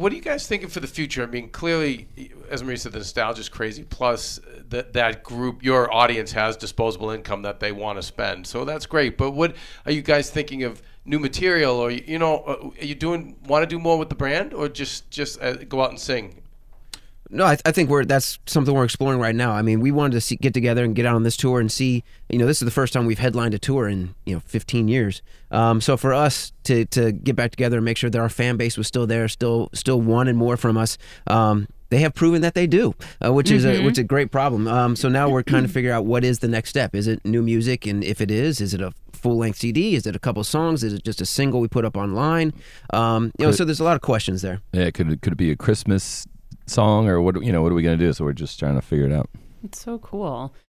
[0.00, 1.22] what are you guys thinking for the future?
[1.22, 2.08] I mean, clearly,
[2.48, 3.84] as Marie said, the nostalgia is crazy.
[3.84, 8.64] Plus, that that group, your audience has disposable income that they want to spend, so
[8.64, 9.18] that's great.
[9.18, 10.82] But what are you guys thinking of?
[11.06, 14.14] New material, or you know, uh, are you doing want to do more with the
[14.14, 16.42] brand, or just just uh, go out and sing?
[17.32, 19.52] No, I, I, think we're that's something we're exploring right now.
[19.52, 21.70] I mean, we wanted to see, get together and get out on this tour and
[21.70, 22.02] see.
[22.28, 24.88] You know, this is the first time we've headlined a tour in you know 15
[24.88, 25.22] years.
[25.52, 28.56] Um, so for us to to get back together and make sure that our fan
[28.56, 30.98] base was still there, still still wanted more from us.
[31.28, 33.56] Um, they have proven that they do, uh, which mm-hmm.
[33.56, 33.84] is a mm-hmm.
[33.84, 34.66] which is a great problem.
[34.66, 36.96] Um, so now we're kind of figure out what is the next step.
[36.96, 39.94] Is it new music, and if it is, is it a full length CD?
[39.94, 40.82] Is it a couple songs?
[40.82, 42.52] Is it just a single we put up online?
[42.92, 44.60] Um, you know, so there's a lot of questions there.
[44.72, 46.26] Yeah, could it, could it be a Christmas
[46.70, 47.42] song or what?
[47.44, 48.12] You know, what are we gonna do?
[48.12, 49.28] So we're just trying to figure it out.
[49.62, 50.54] It's so cool.